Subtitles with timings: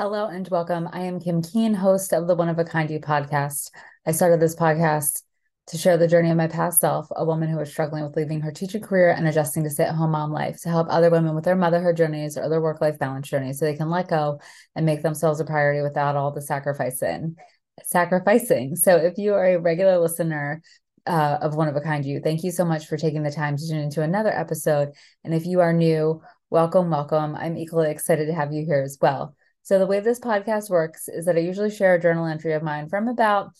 [0.00, 0.88] Hello and welcome.
[0.92, 3.72] I am Kim Keane, host of the One of a Kind You podcast.
[4.06, 5.24] I started this podcast
[5.66, 8.40] to share the journey of my past self, a woman who was struggling with leaving
[8.42, 11.34] her teaching career and adjusting to stay at home mom life, to help other women
[11.34, 14.40] with their motherhood journeys or their work life balance journeys so they can let go
[14.76, 17.34] and make themselves a priority without all the sacrificing.
[17.82, 18.76] Sacrificing.
[18.76, 20.62] So, if you are a regular listener
[21.08, 23.56] uh, of One of a Kind You, thank you so much for taking the time
[23.56, 24.92] to tune into another episode.
[25.24, 27.34] And if you are new, welcome, welcome.
[27.34, 29.34] I'm equally excited to have you here as well.
[29.68, 32.62] So the way this podcast works is that I usually share a journal entry of
[32.62, 33.50] mine from about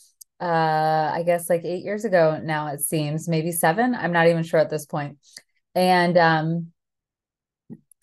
[0.40, 4.42] uh I guess like 8 years ago now it seems, maybe 7, I'm not even
[4.42, 5.18] sure at this point.
[5.74, 6.72] And um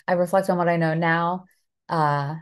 [0.08, 1.46] I reflect on what I know now
[1.90, 2.36] uh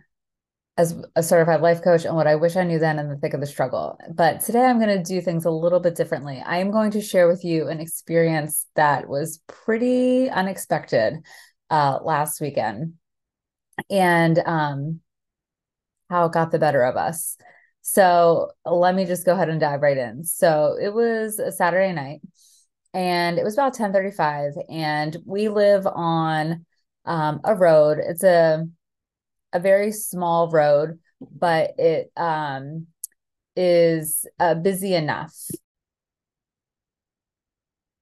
[0.75, 3.33] as a certified life coach and what I wish I knew then in the thick
[3.33, 3.97] of the struggle.
[4.13, 6.43] But today I'm going to do things a little bit differently.
[6.45, 11.23] I am going to share with you an experience that was pretty unexpected
[11.69, 12.95] uh, last weekend.
[13.91, 15.01] And um,
[16.09, 17.37] how it got the better of us.
[17.81, 20.23] So let me just go ahead and dive right in.
[20.23, 22.21] So it was a Saturday night
[22.93, 26.65] and it was about 1035 and we live on
[27.05, 27.99] um, a road.
[27.99, 28.65] It's a
[29.51, 32.87] a very small road, but it um,
[33.55, 35.35] is uh, busy enough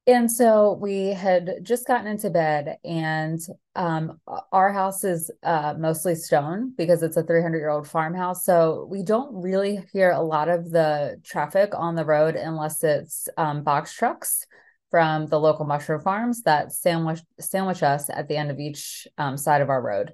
[0.07, 3.39] and so we had just gotten into bed and
[3.75, 4.19] um,
[4.51, 9.03] our house is uh, mostly stone because it's a 300 year old farmhouse so we
[9.03, 13.93] don't really hear a lot of the traffic on the road unless it's um, box
[13.93, 14.45] trucks
[14.89, 19.37] from the local mushroom farms that sandwich sandwich us at the end of each um,
[19.37, 20.13] side of our road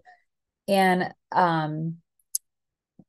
[0.67, 1.97] and um,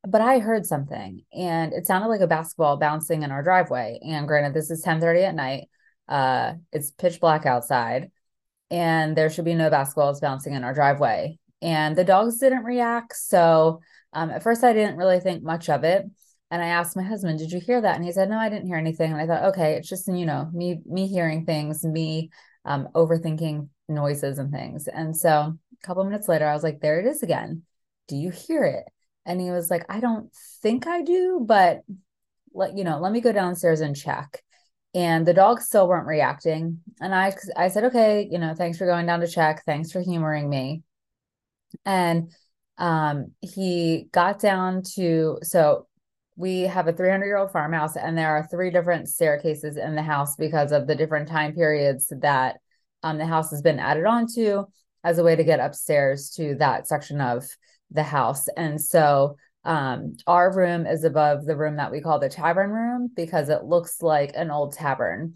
[0.06, 3.98] but I heard something and it sounded like a basketball bouncing in our driveway.
[4.02, 5.68] And granted, this is 10 30 at night.
[6.08, 8.10] Uh, it's pitch black outside,
[8.70, 11.38] and there should be no basketballs bouncing in our driveway.
[11.60, 13.16] And the dogs didn't react.
[13.16, 13.80] So
[14.12, 16.06] um, at first, I didn't really think much of it.
[16.50, 18.68] And I asked my husband, "Did you hear that?" And he said, "No, I didn't
[18.68, 22.30] hear anything." And I thought, "Okay, it's just you know me me hearing things, me
[22.64, 27.00] um, overthinking noises and things." And so a couple minutes later, I was like, "There
[27.00, 27.64] it is again.
[28.06, 28.84] Do you hear it?"
[29.26, 30.32] And he was like, "I don't
[30.62, 31.82] think I do, but
[32.54, 34.42] let you know, let me go downstairs and check."
[34.94, 36.80] And the dogs still weren't reacting.
[37.00, 39.62] And i i said okay you know thanks for going down to check.
[39.64, 40.82] Thanks for humoring me.
[41.84, 42.32] And
[42.78, 45.86] um he got down to so
[46.36, 50.02] we have a 300 year old farmhouse and there are three different staircases in the
[50.02, 52.56] house because of the different time periods that
[53.02, 54.64] um the house has been added onto
[55.04, 57.48] as a way to get upstairs to that section of
[57.90, 58.48] the house.
[58.56, 63.10] And so um, our room is above the room that we call the tavern room
[63.14, 65.34] because it looks like an old tavern.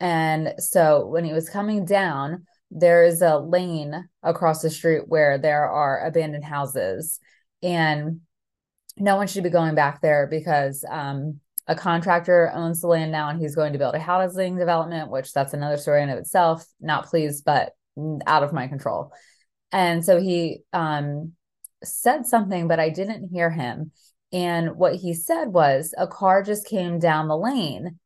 [0.00, 5.68] And so when he was coming down, there's a lane across the street where there
[5.68, 7.20] are abandoned houses.
[7.62, 8.20] And
[8.96, 13.28] no one should be going back there because um, a contractor owns the land now
[13.28, 16.66] and he's going to build a housing development, which that's another story in of itself.
[16.80, 17.72] Not pleased, but
[18.26, 19.12] out of my control.
[19.70, 21.32] And so he um,
[21.84, 23.92] said something, but I didn't hear him.
[24.32, 27.98] And what he said was a car just came down the lane.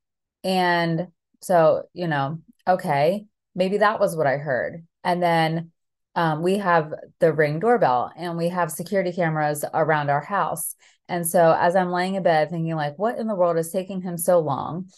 [0.43, 1.09] And
[1.41, 4.85] so, you know, okay, maybe that was what I heard.
[5.05, 5.71] And then
[6.17, 10.75] um, we have the ring doorbell and we have security cameras around our house.
[11.09, 14.01] And so as I'm laying in bed thinking like, what in the world is taking
[14.01, 14.91] him so long?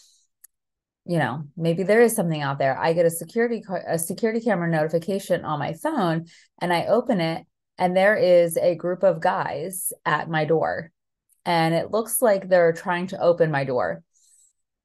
[1.05, 2.78] You know, maybe there is something out there.
[2.78, 6.27] I get a security a security camera notification on my phone
[6.61, 7.47] and I open it
[7.78, 10.91] and there is a group of guys at my door.
[11.44, 14.03] And it looks like they're trying to open my door.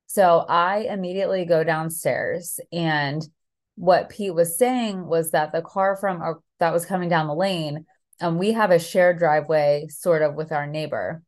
[0.07, 2.59] So i immediately go downstairs.
[2.71, 3.27] And
[3.75, 7.33] what pete was saying was that the car from our, that was coming down the
[7.33, 7.85] lane
[8.19, 11.21] and um, we have a shared driveway sort of with our neighbor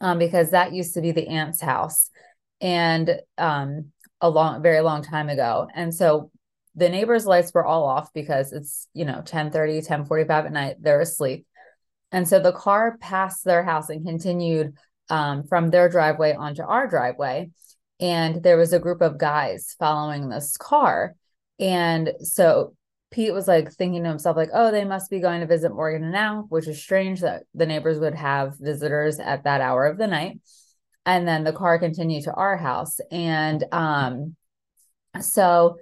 [0.00, 2.10] um, because that used to be the aunt's house
[2.60, 5.68] and um, a long very long time ago.
[5.74, 6.30] And so
[6.76, 10.52] the neighbors' lights were all off because it's, you know, 10 30, 10 45 at
[10.52, 10.76] night.
[10.78, 11.46] They're asleep.
[12.12, 14.74] And so the car passed their house and continued
[15.08, 17.50] um, from their driveway onto our driveway.
[17.98, 21.14] And there was a group of guys following this car.
[21.58, 22.74] And so
[23.10, 26.10] Pete was like thinking to himself, like, oh, they must be going to visit Morgan
[26.10, 30.06] now, which is strange that the neighbors would have visitors at that hour of the
[30.06, 30.40] night.
[31.06, 32.98] And then the car continued to our house.
[33.10, 34.36] And um,
[35.20, 35.78] so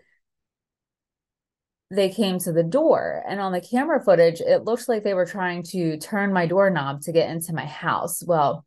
[1.95, 5.27] they came to the door and on the camera footage it looks like they were
[5.27, 8.65] trying to turn my doorknob to get into my house well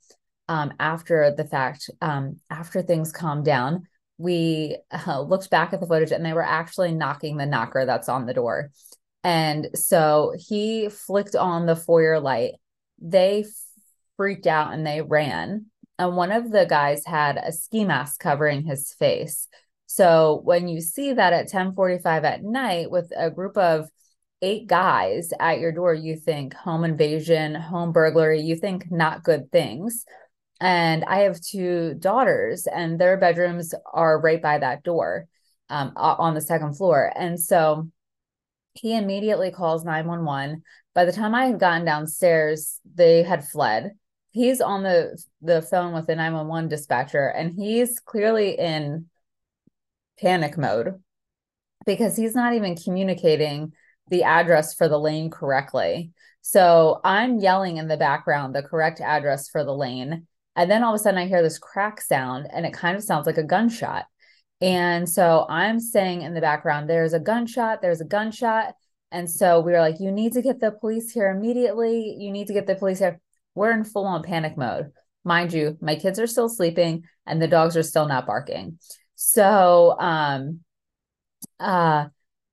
[0.50, 3.88] um, after the fact um, after things calmed down
[4.18, 4.78] we
[5.08, 8.26] uh, looked back at the footage and they were actually knocking the knocker that's on
[8.26, 8.72] the door
[9.24, 12.54] and so he flicked on the foyer light
[13.00, 13.46] they
[14.18, 15.68] freaked out and they ran.
[16.00, 19.48] And one of the guys had a ski mask covering his face.
[19.88, 23.90] So when you see that at 10:45 at night with a group of
[24.42, 29.52] eight guys at your door, you think home invasion, home burglary, you think not good
[29.52, 30.06] things.
[30.60, 35.28] And I have two daughters, and their bedrooms are right by that door
[35.70, 37.12] um, on the second floor.
[37.16, 37.90] And so
[38.74, 40.64] he immediately calls 911.
[40.94, 43.92] By the time I had gotten downstairs, they had fled.
[44.32, 49.08] He's on the the phone with the 911 dispatcher and he's clearly in
[50.20, 51.02] panic mode
[51.86, 53.74] because he's not even communicating
[54.10, 56.12] the address for the lane correctly.
[56.42, 60.28] So I'm yelling in the background the correct address for the lane.
[60.56, 63.04] And then all of a sudden I hear this crack sound and it kind of
[63.04, 64.06] sounds like a gunshot.
[64.60, 68.74] And so I'm saying in the background, there's a gunshot, there's a gunshot.
[69.12, 72.16] And so we were like, you need to get the police here immediately.
[72.18, 73.20] You need to get the police here.
[73.54, 74.92] We're in full on panic mode.
[75.24, 78.80] Mind you, my kids are still sleeping and the dogs are still not barking.
[79.20, 80.60] So, um,
[81.60, 82.06] uh,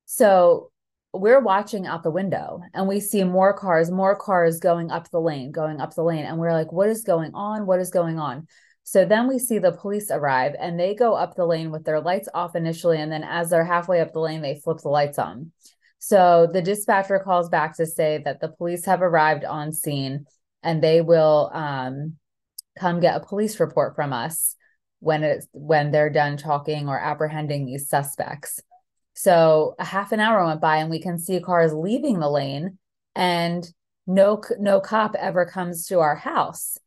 [0.07, 0.71] so
[1.13, 5.21] we're watching out the window and we see more cars, more cars going up the
[5.21, 6.25] lane, going up the lane.
[6.25, 7.67] And we're like, what is going on?
[7.67, 8.49] What is going on?
[8.83, 12.01] So then we see the police arrive and they go up the lane with their
[12.01, 12.99] lights off initially.
[12.99, 15.53] And then as they're halfway up the lane, they flip the lights on.
[15.99, 20.25] So the dispatcher calls back to say that the police have arrived on scene
[20.63, 22.15] and they will um,
[22.79, 24.57] come get a police report from us
[25.05, 28.59] when it's when they're done talking or apprehending these suspects.
[29.13, 32.79] So a half an hour went by and we can see cars leaving the lane
[33.15, 33.71] and
[34.07, 36.79] no no cop ever comes to our house.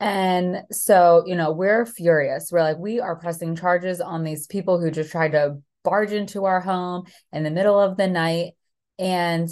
[0.00, 2.50] And so, you know, we're furious.
[2.52, 6.44] We're like we are pressing charges on these people who just tried to barge into
[6.44, 8.52] our home in the middle of the night
[8.98, 9.48] and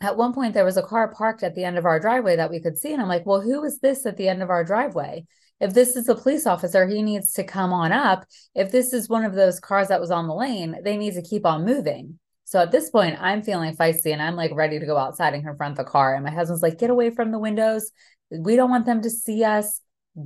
[0.00, 2.50] at one point there was a car parked at the end of our driveway that
[2.50, 4.64] we could see and I'm like, "Well, who is this at the end of our
[4.64, 5.26] driveway?"
[5.60, 8.24] If this is a police officer, he needs to come on up.
[8.54, 11.22] If this is one of those cars that was on the lane, they need to
[11.22, 12.18] keep on moving.
[12.44, 15.44] So at this point, I'm feeling feisty and I'm like ready to go outside and
[15.44, 16.14] confront the car.
[16.14, 17.90] And my husband's like, get away from the windows.
[18.30, 19.80] We don't want them to see us.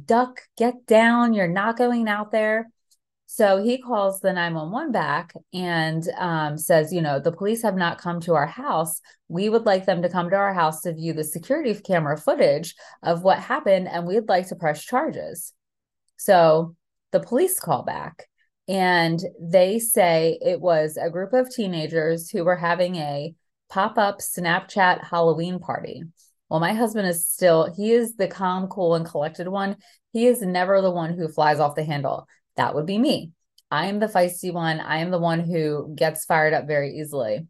[0.04, 1.32] Duck, get down.
[1.32, 2.70] You're not going out there.
[3.34, 7.96] So he calls the 911 back and um, says, you know, the police have not
[7.96, 9.00] come to our house.
[9.28, 12.74] We would like them to come to our house to view the security camera footage
[13.02, 15.54] of what happened, and we'd like to press charges.
[16.18, 16.76] So
[17.12, 18.28] the police call back
[18.68, 23.34] and they say it was a group of teenagers who were having a
[23.70, 26.02] pop up Snapchat Halloween party.
[26.50, 29.78] Well, my husband is still, he is the calm, cool, and collected one.
[30.12, 33.32] He is never the one who flies off the handle that would be me.
[33.70, 34.80] I am the feisty one.
[34.80, 37.46] I am the one who gets fired up very easily.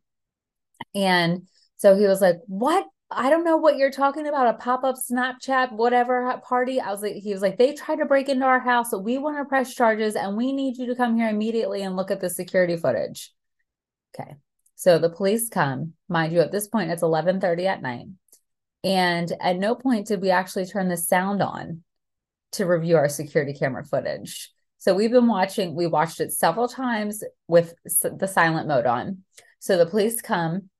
[0.94, 2.86] And so he was like, What?
[3.10, 4.54] I don't know what you're talking about.
[4.54, 6.80] A pop up Snapchat, whatever party.
[6.80, 8.90] I was like, He was like, They tried to break into our house.
[8.90, 11.96] So we want to press charges and we need you to come here immediately and
[11.96, 13.32] look at the security footage.
[14.14, 14.36] Okay.
[14.76, 15.94] So the police come.
[16.08, 18.06] Mind you, at this point, it's 11:30 at night.
[18.84, 21.82] And at no point did we actually turn the sound on
[22.52, 24.51] to review our security camera footage.
[24.82, 29.18] So we've been watching, we watched it several times with the silent mode on.
[29.60, 30.70] So the police come,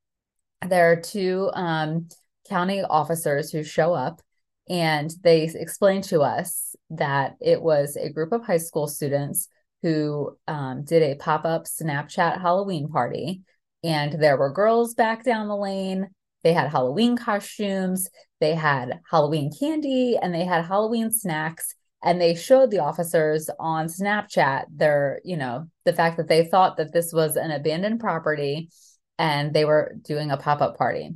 [0.69, 2.08] there are two um,
[2.49, 4.20] county officers who show up
[4.68, 9.47] and they explain to us that it was a group of high school students
[9.82, 13.42] who um, did a pop up Snapchat Halloween party.
[13.85, 16.09] And there were girls back down the lane.
[16.42, 22.35] They had Halloween costumes, they had Halloween candy, and they had Halloween snacks and they
[22.35, 27.12] showed the officers on Snapchat their, you know, the fact that they thought that this
[27.12, 28.71] was an abandoned property
[29.18, 31.14] and they were doing a pop-up party.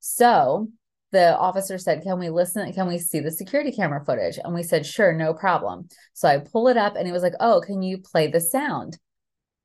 [0.00, 0.68] So
[1.12, 2.70] the officer said, Can we listen?
[2.72, 4.38] Can we see the security camera footage?
[4.42, 5.88] And we said, Sure, no problem.
[6.12, 8.98] So I pull it up and he was like, Oh, can you play the sound?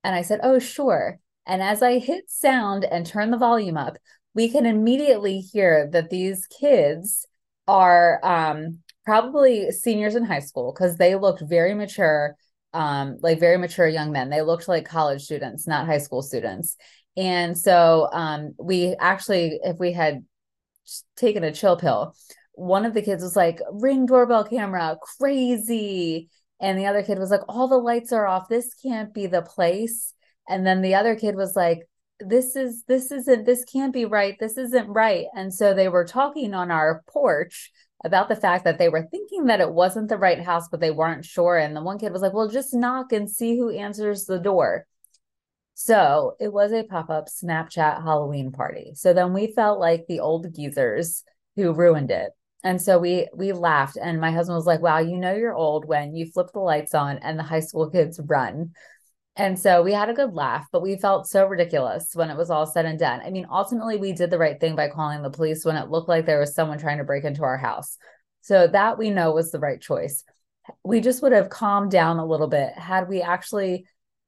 [0.04, 1.20] And I said, Oh, sure.
[1.46, 3.98] And as I hit sound and turn the volume up,
[4.34, 7.28] we can immediately hear that these kids
[7.68, 12.36] are um, probably seniors in high school because they looked very mature,
[12.74, 14.30] um, like very mature young men.
[14.30, 16.76] They looked like college students, not high school students.
[17.16, 20.26] And so um, we actually, if we had
[21.16, 22.16] taken a chill pill,
[22.54, 26.30] one of the kids was like, ring doorbell camera, crazy.
[26.60, 28.48] And the other kid was like, all the lights are off.
[28.48, 30.14] This can't be the place.
[30.48, 31.88] And then the other kid was like,
[32.20, 36.06] this is this isn't this can't be right this isn't right and so they were
[36.06, 37.72] talking on our porch
[38.04, 40.92] about the fact that they were thinking that it wasn't the right house, but they
[40.92, 41.58] weren't sure.
[41.58, 44.86] And the one kid was like, well, just knock and see who answers the door.
[45.74, 48.92] So it was a pop up Snapchat Halloween party.
[48.96, 51.24] So then we felt like the old geezers
[51.56, 52.32] who ruined it.
[52.64, 55.86] And so we we laughed and my husband was like, "Wow, you know you're old
[55.86, 58.72] when you flip the lights on and the high school kids run."
[59.36, 62.52] And so we had a good laugh, but we felt so ridiculous when it was
[62.52, 63.20] all said and done.
[63.22, 66.08] I mean, ultimately we did the right thing by calling the police when it looked
[66.08, 67.98] like there was someone trying to break into our house.
[68.42, 70.24] So that we know was the right choice.
[70.84, 73.86] We just would have calmed down a little bit had we actually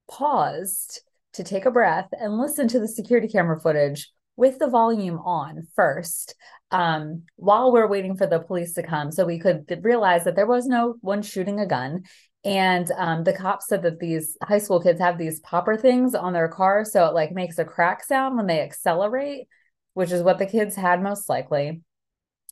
[0.09, 1.01] paused
[1.33, 5.67] to take a breath and listen to the security camera footage with the volume on
[5.75, 6.35] first
[6.71, 10.47] um, while we're waiting for the police to come so we could realize that there
[10.47, 12.03] was no one shooting a gun
[12.45, 16.31] and um, the cops said that these high school kids have these popper things on
[16.31, 19.47] their car so it like makes a crack sound when they accelerate
[19.93, 21.81] which is what the kids had most likely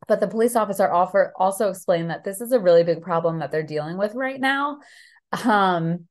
[0.08, 3.52] but the police officer offer also explained that this is a really big problem that
[3.52, 4.80] they're dealing with right now
[5.46, 6.08] um,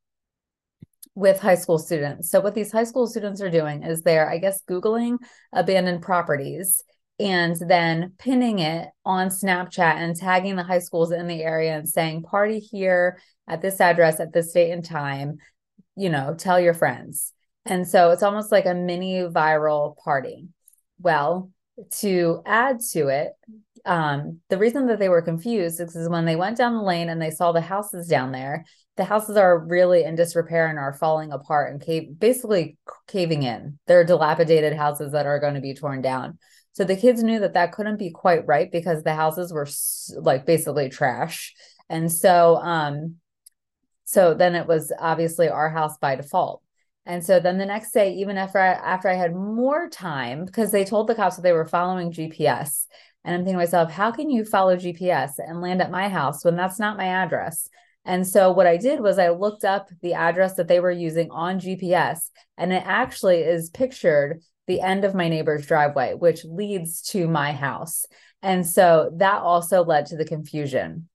[1.14, 2.30] with high school students.
[2.30, 5.18] So what these high school students are doing is they're, I guess, Googling
[5.52, 6.82] abandoned properties
[7.20, 11.88] and then pinning it on Snapchat and tagging the high schools in the area and
[11.88, 13.20] saying, party here
[13.52, 15.36] at this address at this date and time,
[15.94, 17.34] you know, tell your friends.
[17.66, 20.48] And so it's almost like a mini viral party.
[20.98, 21.50] Well,
[21.98, 23.32] to add to it,
[23.84, 27.20] um, the reason that they were confused is when they went down the lane and
[27.20, 28.64] they saw the houses down there,
[28.96, 33.78] the houses are really in disrepair and are falling apart and cave, basically caving in.
[33.86, 36.38] They're dilapidated houses that are going to be torn down.
[36.72, 39.68] So the kids knew that that couldn't be quite right because the houses were
[40.20, 41.52] like basically trash.
[41.88, 43.16] And so, um,
[44.12, 46.62] so then it was obviously our house by default.
[47.06, 50.70] And so then the next day, even after I, after I had more time, because
[50.70, 52.84] they told the cops that they were following GPS,
[53.24, 56.44] and I'm thinking to myself, how can you follow GPS and land at my house
[56.44, 57.70] when that's not my address?
[58.04, 61.30] And so what I did was I looked up the address that they were using
[61.30, 67.00] on GPS, and it actually is pictured the end of my neighbor's driveway, which leads
[67.12, 68.04] to my house.
[68.42, 71.08] And so that also led to the confusion.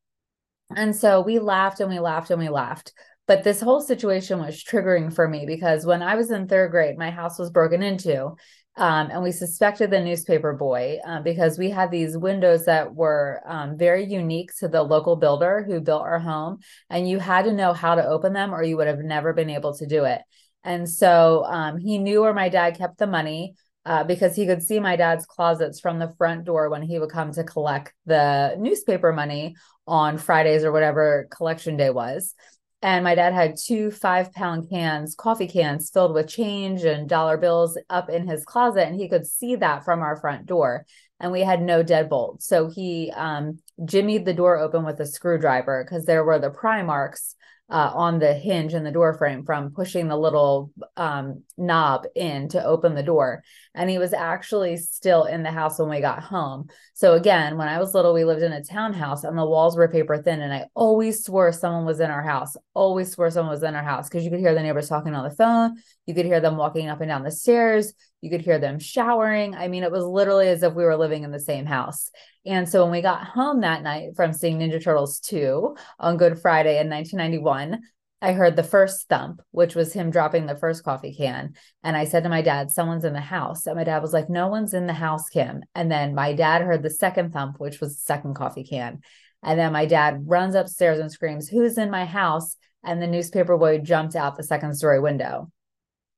[0.75, 2.93] And so we laughed and we laughed and we laughed.
[3.25, 6.97] But this whole situation was triggering for me because when I was in third grade,
[6.97, 8.35] my house was broken into
[8.77, 13.41] um, and we suspected the newspaper boy uh, because we had these windows that were
[13.45, 16.59] um, very unique to the local builder who built our home.
[16.89, 19.49] And you had to know how to open them or you would have never been
[19.49, 20.21] able to do it.
[20.63, 23.55] And so um, he knew where my dad kept the money.
[23.87, 27.09] Uh, because he could see my dad's closets from the front door when he would
[27.09, 29.55] come to collect the newspaper money
[29.87, 32.35] on Fridays or whatever collection day was.
[32.81, 37.37] And my dad had two five pound cans coffee cans filled with change and dollar
[37.37, 40.85] bills up in his closet and he could see that from our front door.
[41.21, 45.85] And we had no deadbolt so he um jimmied the door open with a screwdriver
[45.85, 47.37] because there were the pry marks
[47.69, 52.49] uh, on the hinge in the door frame from pushing the little um, knob in
[52.49, 53.43] to open the door.
[53.73, 56.67] And he was actually still in the house when we got home.
[56.93, 59.87] So, again, when I was little, we lived in a townhouse and the walls were
[59.87, 60.41] paper thin.
[60.41, 63.83] And I always swore someone was in our house, always swore someone was in our
[63.83, 65.77] house because you could hear the neighbors talking on the phone.
[66.05, 67.93] You could hear them walking up and down the stairs.
[68.21, 69.53] You could hear them showering.
[69.53, 72.09] I mean, it was literally as if we were living in the same house.
[72.47, 76.39] And so when we got home that night from seeing Ninja Turtles 2 on Good
[76.39, 77.81] Friday in 1991,
[78.21, 81.53] I heard the first thump, which was him dropping the first coffee can.
[81.83, 83.67] And I said to my dad, Someone's in the house.
[83.67, 85.63] And my dad was like, No one's in the house, Kim.
[85.75, 89.01] And then my dad heard the second thump, which was the second coffee can.
[89.43, 92.55] And then my dad runs upstairs and screams, Who's in my house?
[92.83, 95.51] And the newspaper boy jumped out the second story window.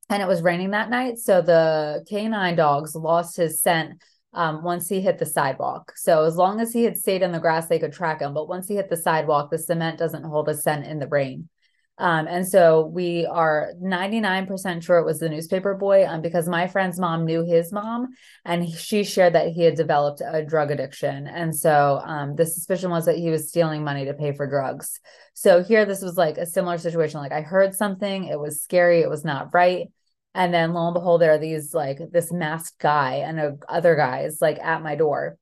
[0.10, 1.18] And it was raining that night.
[1.18, 4.01] So the canine dogs lost his scent
[4.34, 5.94] um, once he hit the sidewalk.
[5.98, 8.34] So as long as he had stayed in the grass, they could track him.
[8.34, 11.50] But once he hit the sidewalk, the cement doesn't hold a scent in the rain.
[12.00, 16.68] Um, and so we are 99% sure it was the newspaper boy um, because my
[16.68, 18.08] friend's mom knew his mom
[18.46, 21.27] and she shared that he had developed a drug addiction.
[21.27, 25.00] And so um, the suspicion was that he was stealing money to pay for drugs.
[25.34, 27.20] So here, this was like a similar situation.
[27.20, 29.89] Like I heard something, it was scary, it was not right
[30.36, 33.96] and then lo and behold there are these like this masked guy and a, other
[33.96, 35.38] guys like at my door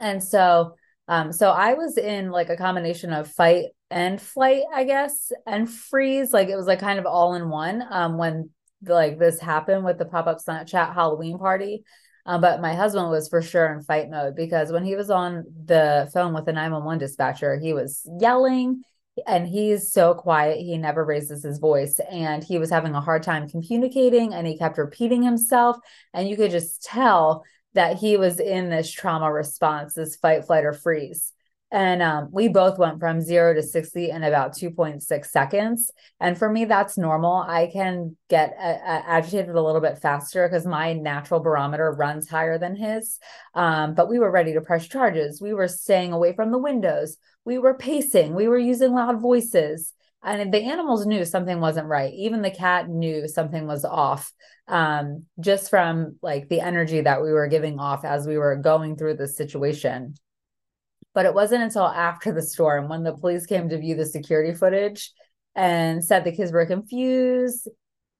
[0.00, 0.74] and so
[1.08, 5.70] um so i was in like a combination of fight and flight i guess and
[5.70, 8.50] freeze like it was like kind of all in one um when
[8.86, 11.84] like this happened with the pop-up snapchat halloween party.
[12.26, 15.44] Um, but my husband was for sure in fight mode because when he was on
[15.64, 18.82] the phone with the 911 dispatcher he was yelling
[19.26, 21.98] and he's so quiet he never raises his voice.
[22.10, 25.78] And he was having a hard time communicating and he kept repeating himself.
[26.12, 27.44] And you could just tell
[27.74, 31.32] that he was in this trauma response this fight flight or freeze
[31.70, 35.90] And um, we both went from zero to 60 in about 2.6 seconds.
[36.18, 37.44] And for me, that's normal.
[37.46, 42.26] I can get a, a agitated a little bit faster because my natural barometer runs
[42.26, 43.18] higher than his.
[43.54, 45.42] Um, but we were ready to press charges.
[45.42, 47.18] We were staying away from the windows.
[47.44, 48.34] We were pacing.
[48.34, 49.92] We were using loud voices.
[50.22, 52.12] And the animals knew something wasn't right.
[52.12, 54.32] Even the cat knew something was off
[54.66, 58.96] um, just from like the energy that we were giving off as we were going
[58.96, 60.14] through the situation.
[61.14, 64.54] But it wasn't until after the storm when the police came to view the security
[64.54, 65.12] footage
[65.54, 67.68] and said the kids were confused.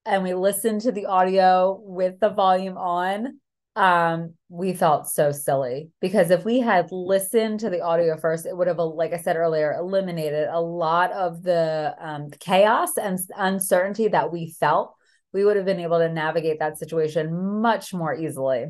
[0.07, 3.41] And we listened to the audio with the volume on.
[3.79, 8.57] Um, we felt so silly because if we had listened to the audio first, it
[8.57, 14.09] would have, like I said earlier, eliminated a lot of the um, chaos and uncertainty
[14.09, 14.97] that we felt.
[15.33, 18.67] We would have been able to navigate that situation much more easily.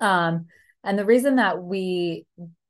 [0.00, 0.46] Um,
[0.82, 2.26] and the reason that we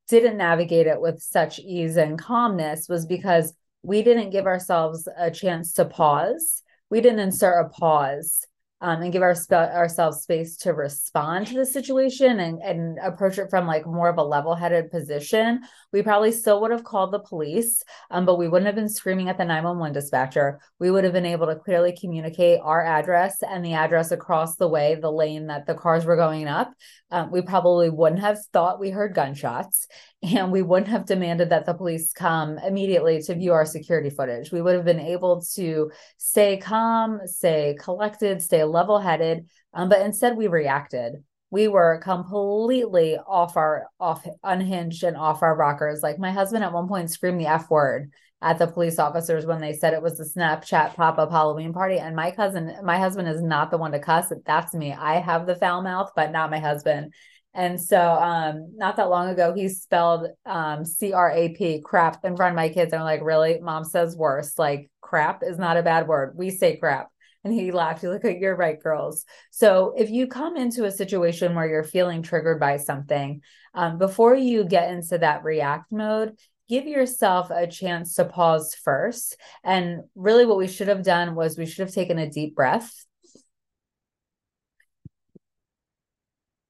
[0.08, 5.30] didn't navigate it with such ease and calmness was because we didn't give ourselves a
[5.30, 6.62] chance to pause.
[6.90, 8.44] We didn't insert a pause
[8.82, 13.38] um, and give our sp- ourselves space to respond to the situation and, and approach
[13.38, 15.60] it from like more of a level-headed position
[15.92, 19.28] we probably still would have called the police um, but we wouldn't have been screaming
[19.28, 20.60] at the 911 dispatcher.
[20.78, 24.68] We would have been able to clearly communicate our address and the address across the
[24.68, 26.72] way the lane that the cars were going up.
[27.10, 29.86] Um, we probably wouldn't have thought we heard gunshots
[30.23, 34.52] and we wouldn't have demanded that the police come immediately to view our security footage
[34.52, 39.47] we would have been able to stay calm stay collected stay level headed.
[39.75, 41.25] Um, but instead, we reacted.
[41.50, 46.02] We were completely off our off unhinged and off our rockers.
[46.02, 48.11] Like my husband at one point screamed the F word
[48.41, 51.99] at the police officers when they said it was the Snapchat pop up Halloween party.
[51.99, 54.33] And my cousin, my husband is not the one to cuss.
[54.45, 54.93] That's me.
[54.93, 57.12] I have the foul mouth, but not my husband.
[57.54, 62.25] And so, um, not that long ago, he spelled um, C R A P crap
[62.25, 62.92] in front of my kids.
[62.92, 63.61] And I'm like, really?
[63.61, 64.59] Mom says worse.
[64.59, 66.35] Like, crap is not a bad word.
[66.37, 67.09] We say crap.
[67.44, 68.02] And he laughed.
[68.02, 69.25] He's like, You're right, girls.
[69.50, 73.42] So if you come into a situation where you're feeling triggered by something,
[73.75, 79.36] um, before you get into that react mode, give yourself a chance to pause first.
[79.62, 83.04] And really, what we should have done was we should have taken a deep breath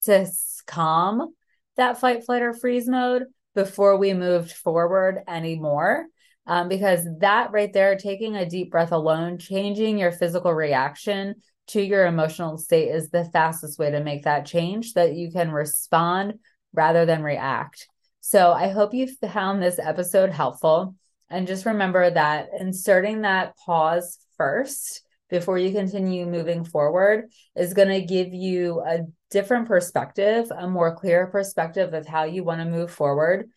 [0.03, 0.27] to
[0.67, 1.35] calm
[1.77, 6.07] that fight, flight, or freeze mode before we moved forward anymore
[6.47, 11.37] um, because that right there, taking a deep breath alone, changing your physical reaction
[11.69, 15.51] to your emotional state is the fastest way to make that change that you can
[15.51, 16.35] respond
[16.73, 17.87] rather than react.
[18.21, 20.97] So I hope you found this episode helpful.
[21.31, 27.89] And just remember that inserting that pause first before you continue moving forward is going
[27.89, 32.67] to give you a different perspective, a more clear perspective of how you want to
[32.67, 33.49] move forward.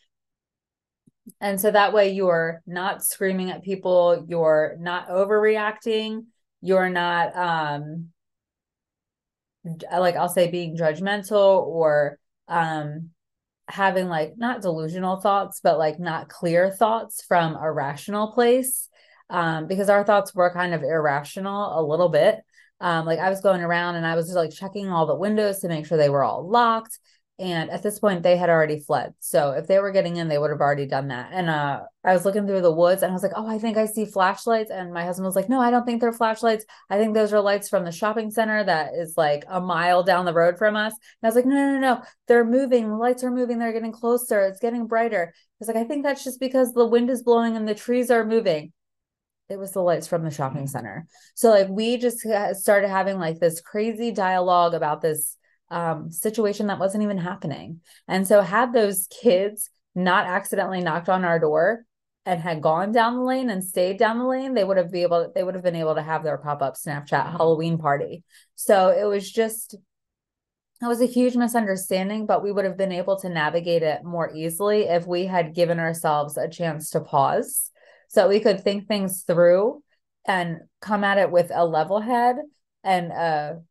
[1.42, 6.26] And so that way you're not screaming at people, you're not overreacting,
[6.62, 8.10] you're not um
[9.92, 13.10] like I'll say being judgmental or um
[13.68, 18.90] having like not delusional thoughts but like not clear thoughts from a rational place
[19.32, 22.42] um because our thoughts were kind of irrational a little bit
[22.82, 25.60] um like I was going around and I was just like checking all the windows
[25.60, 27.00] to make sure they were all locked
[27.38, 29.14] and at this point they had already fled.
[29.20, 31.32] So if they were getting in they would have already done that.
[31.34, 33.78] And uh i was looking through the woods and i was like oh i think
[33.78, 34.72] i see flashlights.
[34.72, 36.66] And my husband was like no i don't think they're flashlights.
[36.90, 40.26] I think those are lights from the shopping center that is like a mile down
[40.26, 40.94] the road from us.
[40.94, 42.90] And i was like no no no they're moving.
[42.90, 43.60] The lights are moving.
[43.60, 44.42] They're getting closer.
[44.42, 45.34] It's getting brighter.
[45.36, 48.12] I was like i think that's just because the wind is blowing and the trees
[48.12, 48.74] are moving
[49.50, 53.40] it was the lights from the shopping center so like we just started having like
[53.40, 55.38] this crazy dialogue about this
[55.70, 57.82] um, situation that wasn't even happening.
[58.08, 61.86] And so, had those kids not accidentally knocked on our door
[62.26, 65.04] and had gone down the lane and stayed down the lane, they would have been
[65.04, 68.24] able they would have been able to have their pop up Snapchat Halloween party.
[68.56, 69.76] So it was just
[70.82, 74.34] it was a huge misunderstanding, but we would have been able to navigate it more
[74.36, 77.72] easily if we had given ourselves a chance to pause
[78.16, 79.84] so we could think things through
[80.26, 82.38] and come at it with a level head
[82.82, 83.62] and a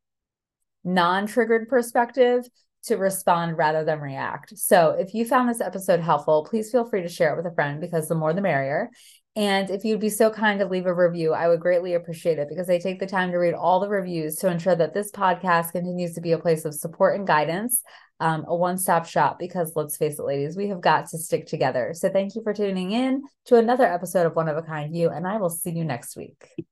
[0.84, 2.44] non triggered perspective
[2.84, 4.58] to respond rather than react.
[4.58, 7.54] So, if you found this episode helpful, please feel free to share it with a
[7.54, 8.90] friend because the more the merrier.
[9.36, 12.48] And if you'd be so kind to leave a review, I would greatly appreciate it
[12.48, 15.72] because I take the time to read all the reviews to ensure that this podcast
[15.72, 17.82] continues to be a place of support and guidance,
[18.20, 19.40] um, a one stop shop.
[19.40, 21.92] Because let's face it, ladies, we have got to stick together.
[21.94, 25.10] So thank you for tuning in to another episode of One of a Kind You,
[25.10, 26.66] and I will see you next week.